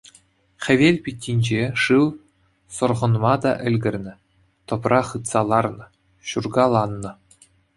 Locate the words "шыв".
1.81-2.05